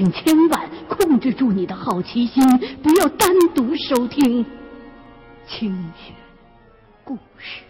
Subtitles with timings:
[0.00, 2.42] 请千万控制住你的好奇心，
[2.82, 4.42] 不要单独收听
[5.46, 6.14] 清雪
[7.04, 7.60] 故事。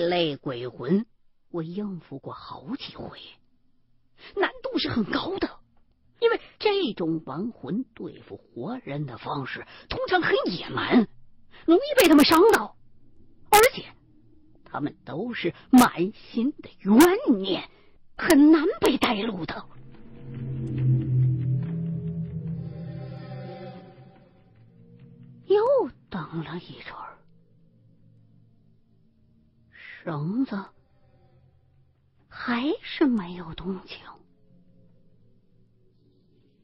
[0.00, 1.06] 类鬼魂，
[1.50, 3.18] 我应付过好几回，
[4.36, 5.50] 难度是很高的，
[6.20, 11.08] 因为这种亡魂对付活人的方式通常很野蛮，
[11.66, 12.76] 容易被他们伤到，
[13.50, 13.84] 而且
[14.64, 16.98] 他们都是满心的怨
[17.40, 17.68] 念，
[18.16, 19.66] 很难被带路的。
[25.46, 25.62] 又
[26.08, 27.11] 等了一阵儿。
[30.04, 30.64] 绳子
[32.28, 33.98] 还是没有动静，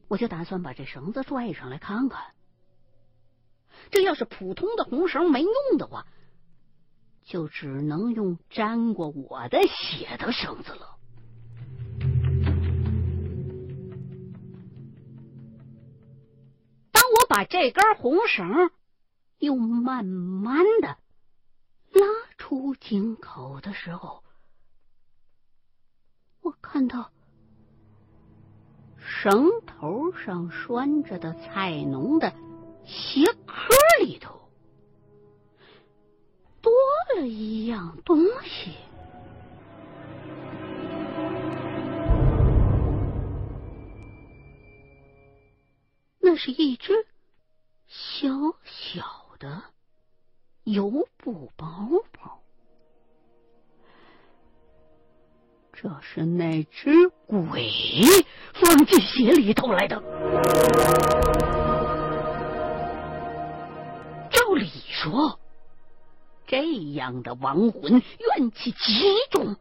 [0.08, 2.34] 我就打算把这绳子拽上来看看。
[3.92, 6.04] 这要是普通的红绳没用的话，
[7.22, 10.98] 就只能用沾过我的血的绳子了。
[16.90, 18.72] 当我把这根红绳
[19.38, 20.98] 又慢慢的。
[22.48, 24.24] 出井口的时候，
[26.40, 27.10] 我看到
[28.96, 32.32] 绳头上拴着的菜农的
[32.86, 34.48] 鞋壳里头
[36.62, 36.72] 多
[37.18, 38.72] 了一样东西，
[46.18, 47.06] 那是一只
[47.86, 48.26] 小
[48.64, 49.64] 小的。
[50.64, 52.37] 油布包包，
[55.80, 57.70] 这是那只鬼
[58.52, 59.94] 放进鞋里头来的。
[64.28, 65.38] 照理说，
[66.48, 69.54] 这样的亡魂怨气极重，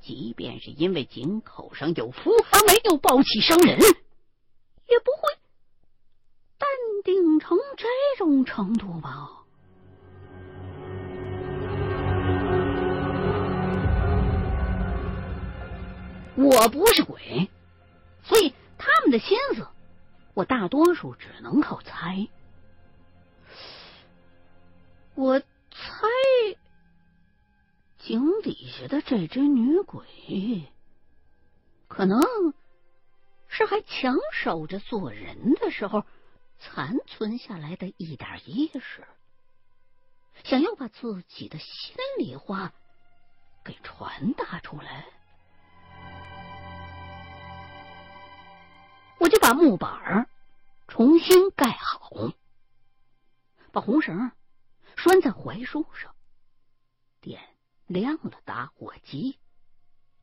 [0.00, 5.34] 即便是因为井口上有符而没有暴起伤人，也不会
[6.58, 6.68] 淡
[7.02, 7.88] 定成这
[8.18, 9.39] 种程度吧。
[16.42, 17.50] 我不是鬼，
[18.22, 19.68] 所以他们的心思，
[20.32, 22.28] 我大多数只能靠猜。
[25.14, 25.46] 我猜，
[27.98, 30.72] 井底下的这只女鬼，
[31.88, 32.22] 可能
[33.46, 36.06] 是还强守着做人的时候
[36.58, 39.06] 残存下来的一点意识，
[40.42, 42.72] 想要把自己的心里话
[43.62, 45.06] 给传达出来。
[49.20, 50.26] 我就把木板
[50.88, 52.32] 重新盖好，
[53.70, 54.32] 把红绳
[54.96, 56.14] 拴在槐树上，
[57.20, 57.38] 点
[57.86, 59.38] 亮了打火机，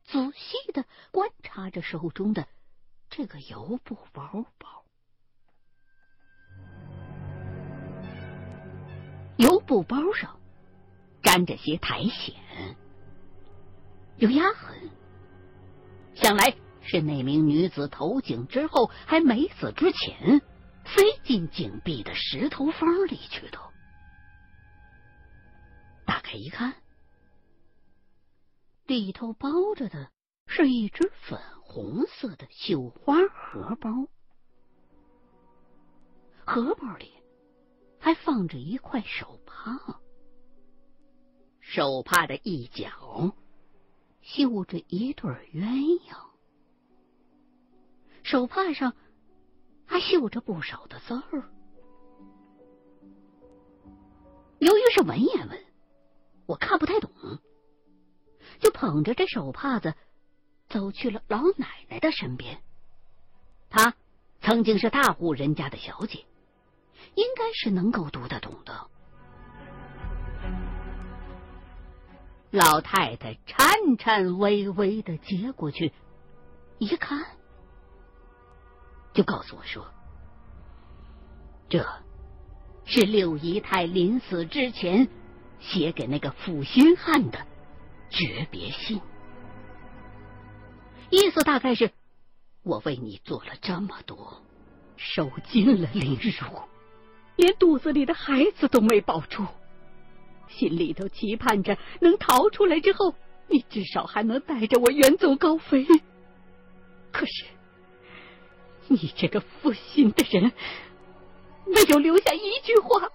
[0.04, 2.48] 仔细的观察着手中的
[3.08, 4.84] 这个油布包包。
[9.36, 10.40] 油布包上
[11.22, 12.76] 沾着些苔藓，
[14.16, 14.90] 有压痕，
[16.16, 16.52] 想来。
[16.88, 20.40] 是那名女子投井之后还没死之前
[20.86, 23.58] 塞进井壁的石头缝里去的。
[26.06, 26.74] 打开一看，
[28.86, 30.10] 里头包着的
[30.46, 33.90] 是一只粉红色的绣花荷包，
[36.46, 37.12] 荷包里
[38.00, 40.00] 还放着一块手帕，
[41.60, 43.34] 手帕的一角
[44.22, 46.27] 绣着一对鸳鸯。
[48.22, 48.94] 手帕上
[49.86, 51.48] 还绣着不少的字儿。
[54.58, 55.64] 由于是文言文，
[56.46, 57.10] 我看不太懂，
[58.58, 59.94] 就捧着这手帕子
[60.68, 62.60] 走去了老奶奶的身边。
[63.70, 63.94] 她
[64.40, 66.26] 曾经是大户人家的小姐，
[67.14, 68.90] 应该是能够读得懂的。
[72.50, 75.92] 老太太颤颤巍巍的接过去，
[76.78, 77.37] 一看。
[79.18, 79.84] 就告诉我说，
[81.68, 81.84] 这
[82.84, 85.08] 是六姨太临死之前
[85.58, 87.44] 写给那个负心汉的
[88.10, 89.00] 诀别信，
[91.10, 91.90] 意思大概是
[92.62, 94.40] 我为你做了这么多，
[94.96, 96.62] 受尽了凌辱，
[97.34, 99.44] 连肚子里的孩子都没保住，
[100.46, 103.16] 心里头期盼着能逃出来之后，
[103.48, 105.84] 你至少还能带着我远走高飞。
[107.10, 107.46] 可是，
[108.88, 110.52] 你这个负心的人，
[111.66, 113.08] 没有留下一句话，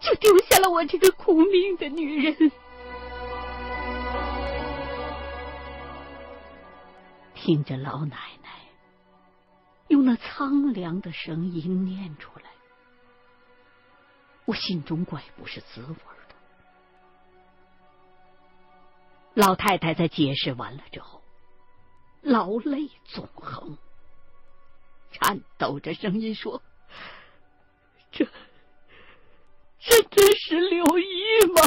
[0.00, 2.52] 就丢下了我这个苦命的女人。
[7.34, 8.50] 听着老奶奶
[9.88, 12.46] 用那苍凉的声音念出来，
[14.46, 16.34] 我心中怪不是滋味的。
[19.34, 21.22] 老太太在解释完了之后，
[22.22, 23.76] 老泪纵横，
[25.14, 26.60] 颤抖着声音说
[28.12, 28.26] ：“这
[29.80, 31.62] 这真是柳姨吗？”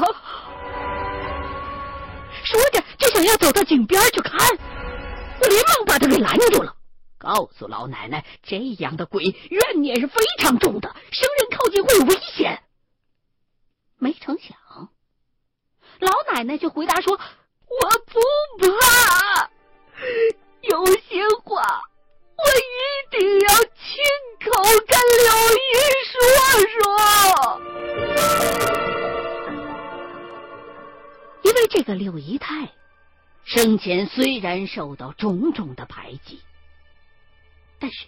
[2.43, 4.39] 说着就想要走到井边去看。
[5.39, 6.75] 我连忙把他给拦住了，
[7.17, 12.63] 告诉老奶奶，这样的鬼怨念是非常重的，生人靠近会有危险。
[13.97, 14.57] 没成想，
[15.99, 17.21] 老奶奶就回答说：“我
[18.05, 18.19] 不
[18.79, 19.49] 怕，
[20.61, 21.81] 有些话
[24.67, 25.31] 我跟柳
[25.63, 25.71] 姨
[26.11, 26.19] 说
[26.73, 26.83] 说，
[31.43, 32.69] 因为这个柳姨太。”
[33.47, 36.41] 生前虽然受到种种的排挤，
[37.79, 38.05] 但是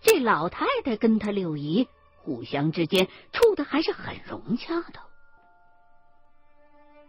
[0.00, 4.98] 这老太太跟她六姨互相之间处的还是很融洽的。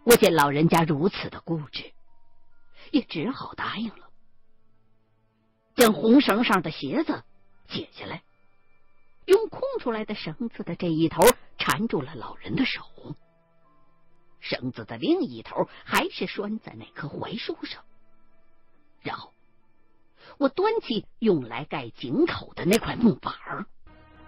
[0.04, 1.92] 我见老人家如此的固执，
[2.92, 4.12] 也只好答应了，
[5.76, 7.24] 将红绳上的鞋子
[7.68, 8.22] 解下来，
[9.84, 11.26] 出来的绳子的这一头
[11.58, 12.84] 缠住了老人的手。
[14.40, 17.84] 绳子的另一头还是拴在那棵槐树上，
[19.02, 19.34] 然后
[20.38, 23.66] 我端起用来盖井口的那块木板儿，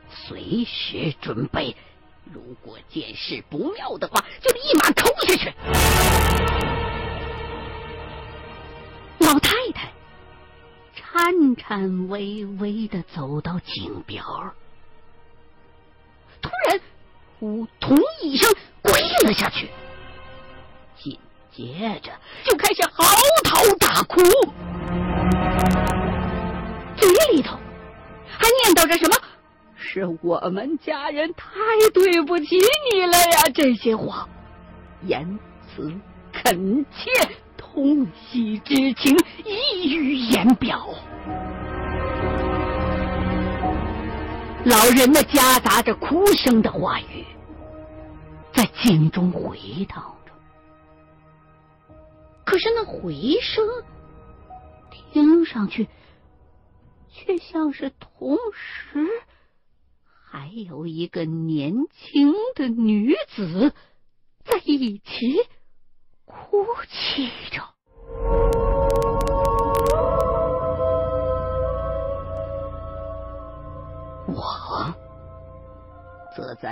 [0.10, 1.78] 随时准备，
[2.26, 5.54] 如果见势不妙的话，就立马抠下去。
[9.20, 9.94] 老太太
[10.94, 14.54] 颤颤巍巍的走到井边儿，
[16.46, 16.80] 突然
[17.40, 18.48] “扑通”一声
[18.84, 18.94] 跪
[19.26, 19.68] 了下去。
[20.96, 21.18] 紧
[21.52, 22.12] 接着
[22.44, 23.04] 就开始嚎
[23.44, 24.22] 啕大哭，
[26.96, 27.58] 嘴里头
[28.28, 29.16] 还念叨着什么
[29.76, 31.50] “是我们家人太
[31.94, 32.58] 对不起
[32.92, 34.30] 你了呀”这些话，
[35.04, 35.40] 言
[35.76, 35.92] 辞
[36.32, 37.10] 恳切，
[37.58, 40.94] 痛惜之情溢于言表。
[44.66, 47.24] 老人那夹杂着哭声的话语，
[48.52, 50.32] 在井中回荡着。
[52.44, 53.64] 可是那回声
[54.90, 55.88] 听上去，
[57.12, 59.08] 却像是同时
[60.04, 63.72] 还有一个年轻的女子
[64.44, 65.48] 在一起
[66.26, 67.30] 哭泣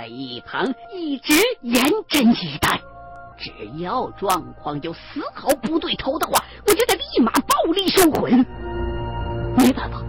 [0.04, 1.32] 在一旁一直
[1.62, 2.78] 严阵以待。
[3.38, 8.30] 只要状况有丝毫不对头的话，我就得立马暴力收魂。
[9.56, 10.02] 没办法，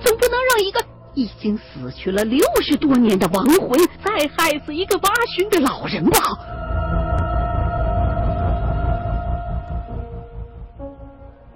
[0.00, 0.84] 总不能让一个
[1.14, 6.18] 已经死去了六十多年的亡魂再害死一个八旬的老人吧。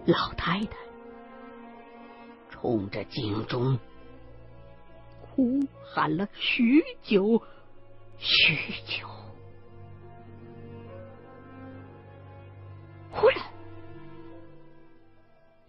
[0.07, 0.77] 老太太
[2.49, 3.77] 冲着井中
[5.41, 7.43] 呼喊了许久，
[8.19, 8.55] 许
[8.85, 9.09] 久。
[13.11, 13.39] 忽然，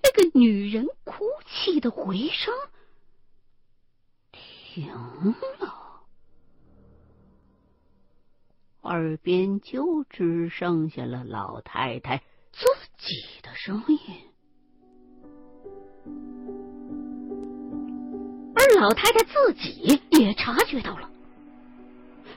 [0.03, 2.53] 那个女人哭泣的回声
[4.33, 4.93] 停
[5.59, 6.03] 了，
[8.81, 12.17] 耳边就只剩下了老太太
[12.51, 12.65] 自
[12.97, 13.97] 己的声音。
[18.81, 21.07] 老太太自己也察觉到了，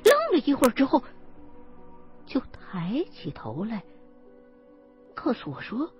[0.04, 1.02] 愣了一会儿之后，
[2.26, 3.82] 就抬起头来。
[5.14, 5.90] 告诉我说，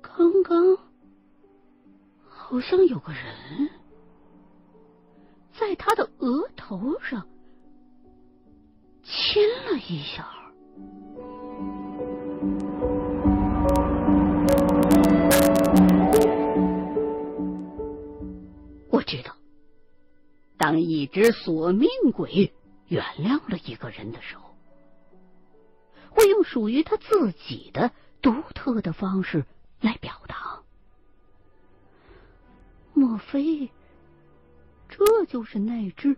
[0.00, 0.76] 刚刚
[2.28, 3.70] 好像有个人
[5.52, 7.24] 在他的额头上
[9.04, 9.40] 亲
[9.70, 10.28] 了一下。
[20.58, 22.52] 当一只索命鬼
[22.88, 24.54] 原谅了一个人的时候。
[26.10, 29.44] 会用属于他自己的独特的方式
[29.80, 30.60] 来表达。
[32.92, 33.70] 莫非
[34.88, 36.16] 这就是那只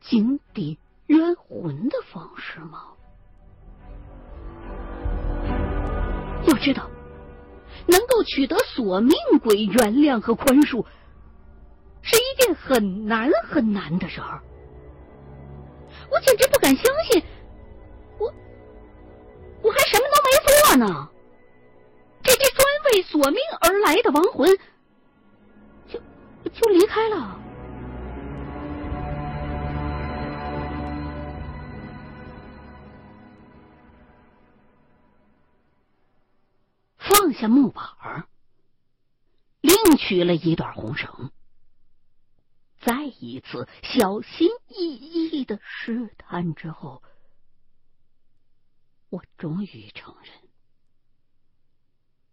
[0.00, 2.88] 井底冤魂的方式吗？
[6.48, 6.90] 要知道，
[7.86, 10.84] 能够取得索命鬼原谅和宽恕，
[12.36, 14.40] 件很难很难的事儿。
[16.10, 17.22] 我简直不敢相信，
[18.18, 18.32] 我
[19.62, 21.10] 我还什么都没做呢，
[22.22, 24.48] 这只专为索命而来的亡魂，
[25.88, 25.98] 就
[26.50, 27.40] 就离开了。
[36.98, 38.24] 放下木板儿，
[39.60, 41.30] 另取了一段红绳，
[42.86, 47.02] 再一次小心翼翼的试探之后，
[49.10, 50.32] 我终于承认，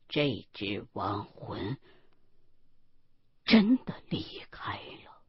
[0.08, 1.76] 这只亡魂
[3.44, 5.24] 真的离开了。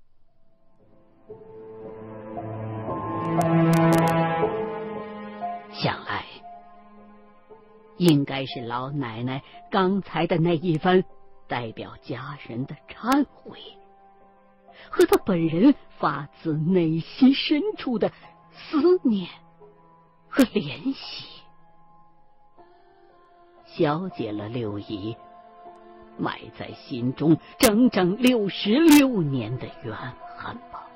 [5.73, 6.26] 想来。
[7.97, 11.04] 应该是老奶奶刚才的那一番
[11.47, 13.59] 代表家人的忏悔，
[14.90, 18.12] 和他本人发自内心深处的
[18.52, 19.28] 思念
[20.28, 21.43] 和怜惜，
[23.66, 25.16] 消解了六姨
[26.19, 29.97] 埋在心中整整六十六年的怨
[30.37, 30.88] 恨吧。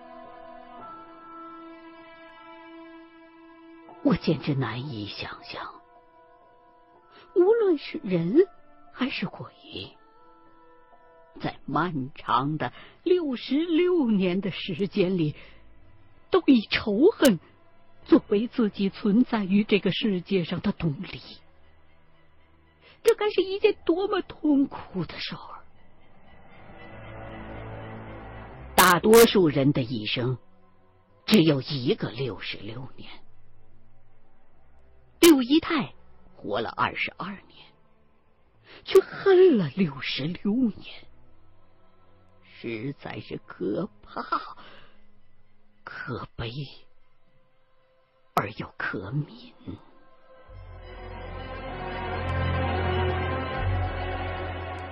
[4.05, 5.61] 我简直难以想象。
[7.35, 8.47] 无论是人
[8.93, 9.53] 还是鬼，
[11.39, 15.35] 在漫长的六十六年的时间里，
[16.31, 17.39] 都以仇恨
[18.05, 21.21] 作为自己存在于这个世界上的动力。
[23.03, 25.63] 这该是一件多么痛苦的事儿！
[28.75, 30.39] 大多数人的一生
[31.27, 33.11] 只有一个六十六年，
[35.21, 35.95] 六姨太。
[36.41, 37.67] 活了二十二年，
[38.85, 41.08] 却恨了六十六年，
[42.61, 44.21] 实在是可怕、
[45.85, 46.53] 可悲
[48.35, 49.53] 而又可悯。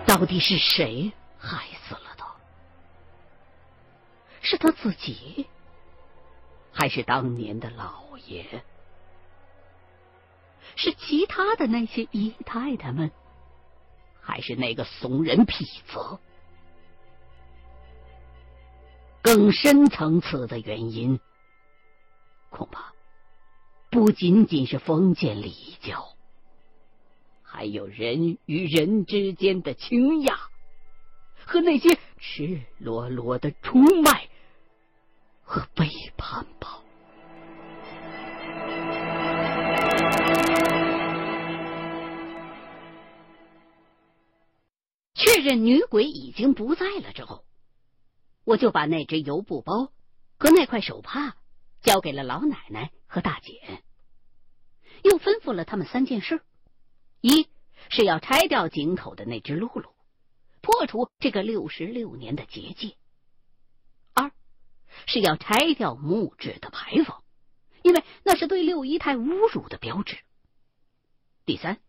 [0.07, 2.37] 到底是谁害死了他？
[4.43, 5.49] 是他自己，
[6.73, 8.63] 还是当年的老爷？
[10.77, 13.11] 是其他的那些姨太太们，
[14.21, 16.21] 还是那个怂人痞子？
[19.27, 21.19] 更深层次的原因，
[22.49, 22.93] 恐怕
[23.91, 26.15] 不仅仅是封建礼教，
[27.43, 30.33] 还有人与人之间的倾轧，
[31.45, 34.29] 和那些赤裸裸的出卖
[35.43, 36.81] 和背叛吧。
[45.15, 47.43] 确认女鬼已经不在了之后，
[48.47, 49.91] 我就把那只油布包
[50.39, 51.37] 和那块手帕
[51.83, 53.83] 交给了老奶奶和大姐，
[55.03, 56.41] 又吩咐了他们三件事：
[57.21, 57.49] 一
[57.89, 59.91] 是要拆掉井口的那只露露，
[60.61, 62.95] 破除这个六十六年的结界；
[64.15, 64.31] 二
[65.07, 67.25] 是要拆掉木质的牌坊，
[67.83, 70.19] 因为那是对六姨太侮辱的标志；
[71.45, 71.81] 第三。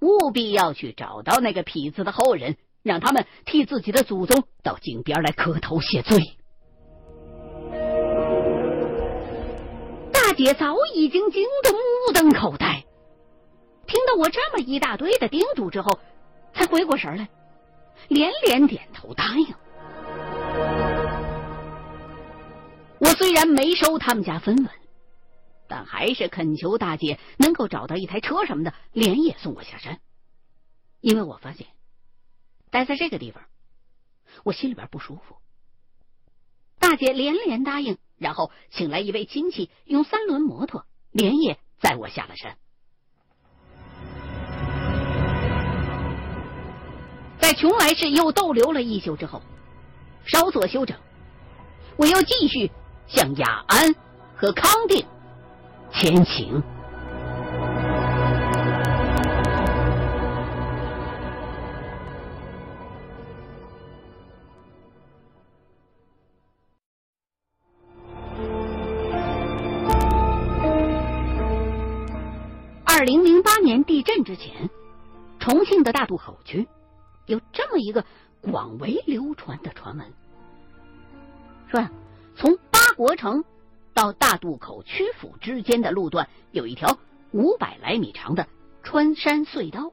[0.00, 2.56] 务必要去找到那个痞子的后人，
[2.88, 6.18] 让他们替自己的祖宗到井边来磕头谢罪。
[10.10, 12.84] 大姐早已经惊得目瞪口呆，
[13.86, 15.98] 听到我这么一大堆的叮嘱之后，
[16.54, 17.28] 才回过神来，
[18.08, 19.46] 连连点头答应。
[23.00, 24.68] 我虽然没收他们家分文。
[25.70, 29.98] 但还是恳求大姐能够找到一台车什么的，连夜送我下山。
[31.02, 31.66] 因为我发现
[32.70, 33.42] 待在这个地方，
[34.44, 35.36] 我心里边不舒服。
[36.78, 42.56] 大姐连连答应，然后请来一位亲戚，用三轮摩托连夜载我下了山。
[47.40, 49.42] 在邛崃市又逗留了一宿之后，
[50.24, 50.96] 稍作休整，
[51.96, 52.70] 我又继续
[53.06, 53.94] 向雅安
[54.36, 55.04] 和康定。
[55.92, 56.62] 前行。
[74.28, 74.68] 之前，
[75.38, 76.68] 重庆的大渡口区
[77.24, 78.04] 有这么一个
[78.42, 80.12] 广为流传的传闻，
[81.70, 81.90] 说呀，
[82.36, 83.42] 从八国城。
[83.94, 86.98] 到大渡口曲阜之间的路段有一条
[87.32, 88.46] 五百来米长的
[88.82, 89.92] 穿山隧道。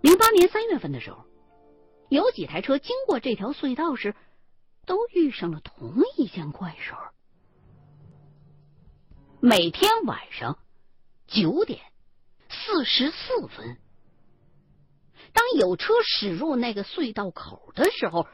[0.00, 1.24] 零八年三月份的时候，
[2.10, 4.16] 有几台车经过这条隧道时，
[4.86, 7.12] 都遇上了同一件怪事儿。
[9.38, 10.58] 每天晚上
[11.28, 11.80] 九点
[12.64, 13.76] 四十四分，
[15.32, 18.28] 当有车驶入那个隧道口的时候，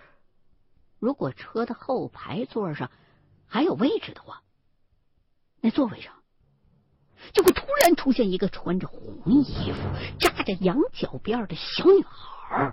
[0.99, 2.91] 如果车的后排座上
[3.47, 4.43] 还有位置的话，
[5.61, 6.13] 那座位上
[7.33, 9.79] 就会突然出现一个穿着红衣服、
[10.21, 12.73] 扎着羊角辫的小女孩。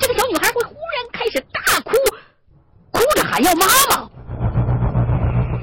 [0.00, 1.92] 这个小女孩会忽然开始大哭，
[2.90, 4.15] 哭着喊要妈妈。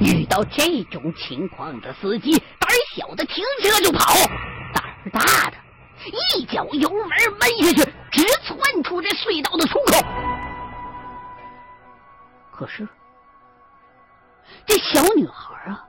[0.03, 4.13] 遇到这种情况的司机，胆小的停车就跑，
[4.73, 5.57] 胆大的
[6.35, 10.05] 一脚油门闷下去，直窜出这隧道的出口。
[12.51, 12.87] 可是，
[14.65, 15.85] 这小女孩啊，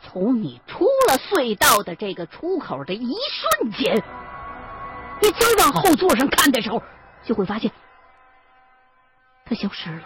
[0.00, 3.16] 从你出了隧道的这个出口的一
[3.60, 4.02] 瞬间，
[5.20, 6.80] 你再往后座上看的时候，
[7.24, 7.70] 就会发现
[9.44, 10.02] 她消失了。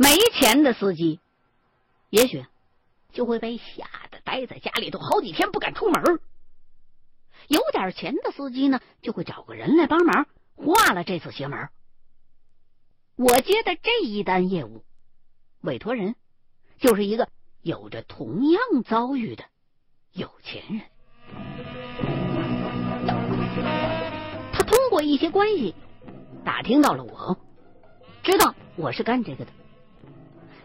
[0.00, 1.20] 没钱的司机，
[2.08, 2.46] 也许
[3.12, 6.16] 就会被吓得待在家里头好几天不敢出门；
[7.48, 11.68] 有点钱的司机呢，就会找个人来帮忙化了这次邪门。
[13.16, 14.82] 我接的这一单业务，
[15.60, 16.14] 委托人
[16.78, 17.28] 就是一个
[17.60, 19.44] 有着同样遭遇的
[20.14, 20.80] 有钱人。
[24.54, 25.74] 他通过一些关系
[26.42, 27.36] 打听到了我，
[28.22, 29.52] 知道我是干这个的。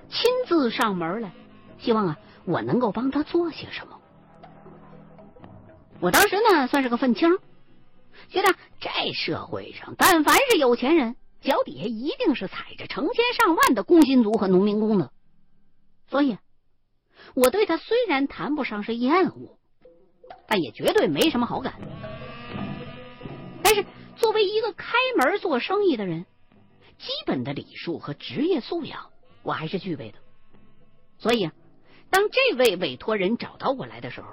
[0.10, 1.32] 亲自上门来，
[1.78, 4.00] 希望啊，我能够帮他做些什么。
[6.00, 7.38] 我当时呢，算是个愤青，
[8.30, 15.12] 觉得这社会上，但凡是有钱人，脚底下一定是踩着成千上万的工薪族和农民工的。
[16.08, 16.38] 所以，
[17.34, 19.58] 我对他虽然谈不上是厌恶，
[20.48, 21.74] 但也绝对没什么好感。
[23.63, 26.26] 但是，作为一个开门做生意的人，
[27.00, 29.10] 基本的礼数和职业素养。
[29.45, 30.17] 我还是具备的，
[31.19, 31.53] 所以啊，
[32.10, 34.27] 当这位委托人找到我来的时候，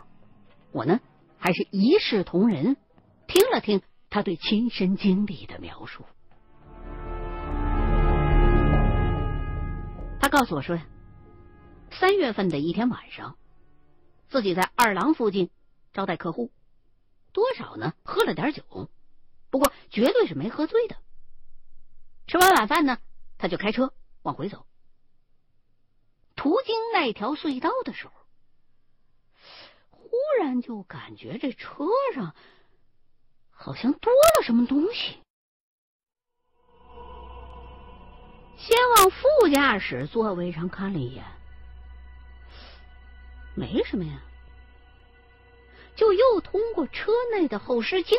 [0.71, 1.01] 我呢
[1.37, 2.79] 还是一视同仁，
[3.27, 6.07] 听了听他对亲身经历的描述。
[10.19, 10.87] 他告诉我说呀，
[11.91, 13.37] 三月份的一天晚上，
[14.31, 15.51] 自己在二郎附近
[15.93, 16.51] 招待客户，
[17.33, 18.89] 多少呢喝了点酒，
[19.51, 20.97] 不过绝对是没喝醉的。
[22.27, 22.97] 吃完晚饭呢，
[23.37, 24.65] 他就开车往回走。
[26.43, 28.13] 途经那条隧道的时候，
[29.91, 32.35] 忽然就感觉这车上
[33.53, 35.21] 好像多了什么东西。
[38.57, 41.25] 先往副驾驶座位上看了一眼，
[43.55, 44.21] 没什么呀，
[45.95, 48.19] 就又通过车内的后视镜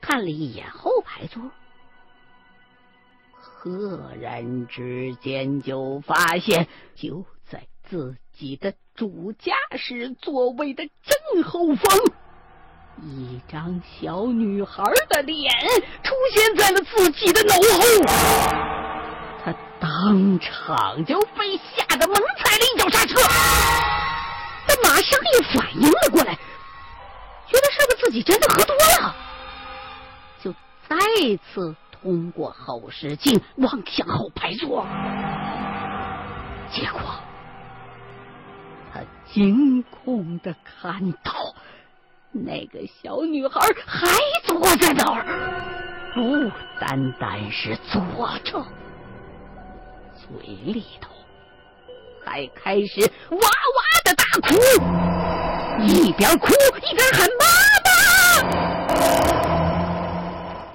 [0.00, 1.50] 看了一眼后排座。
[3.64, 11.96] 赫然之间，就发现就在自己的主驾驶座位的正后方，
[13.04, 15.48] 一张小女孩的脸
[16.02, 17.60] 出现在了自己的脑后。
[19.44, 23.20] 他当场就被吓得猛踩了一脚刹车，
[24.66, 26.34] 他马上又反应了过来，
[27.46, 29.14] 觉得是不是自己真的喝多了，
[30.42, 30.52] 就
[30.88, 30.96] 再
[31.54, 31.76] 次。
[32.02, 34.84] 通过后视镜望向后排座，
[36.72, 37.00] 结果
[38.92, 39.00] 他
[39.32, 41.54] 惊恐的看到
[42.32, 44.08] 那个小女孩还
[44.42, 45.24] 坐在那儿，
[46.12, 48.02] 不单单是坐
[48.42, 48.60] 着，
[50.16, 51.08] 嘴里头
[52.24, 54.56] 还开始哇哇的大哭，
[55.84, 56.48] 一边哭
[56.90, 57.46] 一边喊妈
[57.84, 59.41] 妈。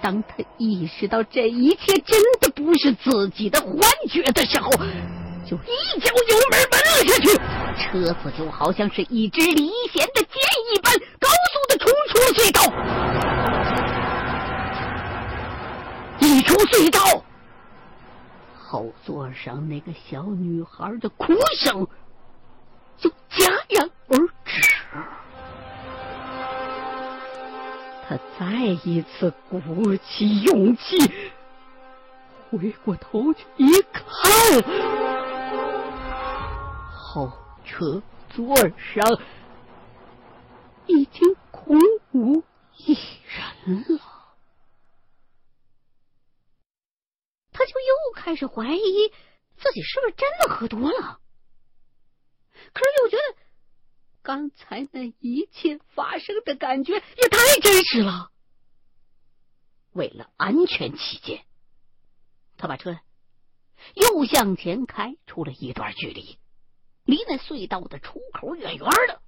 [0.07, 3.77] 当他意识到这一切真的不是自己的幻
[4.09, 4.71] 觉的时候，
[5.45, 7.35] 就一脚油门奔了下去，
[7.75, 10.31] 车子就好像是一支离弦的箭
[10.71, 12.61] 一般，高速的冲出隧道。
[16.21, 17.21] 一出隧道，
[18.57, 21.85] 后座上那个小女孩的哭声
[22.97, 24.17] 就戛然而
[28.09, 28.45] 他再
[28.85, 30.97] 一次鼓起勇气，
[32.49, 34.03] 回过头去一看，
[36.93, 37.29] 后
[37.65, 39.19] 车座上
[40.85, 41.77] 已经空
[42.13, 42.41] 无
[42.77, 42.97] 一
[43.65, 43.99] 人了。
[47.51, 49.11] 他就又开始怀疑
[49.57, 51.19] 自己是不是真的喝多了，
[52.71, 53.35] 可是又觉得
[54.27, 58.29] 刚才那一切发生的感觉也太真实了。
[59.93, 61.45] 为了安全起见，
[62.57, 62.99] 他把车
[63.93, 66.37] 又向前开出了一段距离，
[67.05, 69.21] 离那隧道的出口远远的，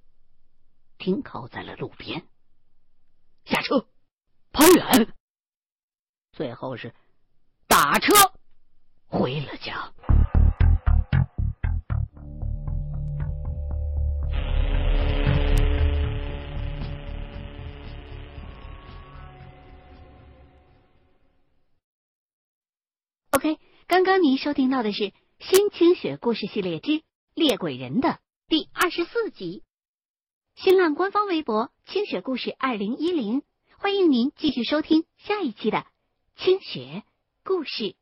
[0.98, 2.28] 停靠在了路边，
[3.46, 3.88] 下车
[4.52, 5.14] 跑远，
[6.32, 6.94] 最后是
[7.66, 8.12] 打车
[9.06, 9.94] 回了家。
[23.40, 25.02] OK，刚刚您收听到的是
[25.38, 27.00] 《新清雪故事系列之
[27.34, 29.62] 猎鬼人》的第二十四集。
[30.56, 33.40] 新浪官方微博“清雪故事二零一零”，
[33.80, 35.86] 欢迎您继续收听下一期的
[36.36, 37.02] 清雪
[37.42, 37.96] 故事。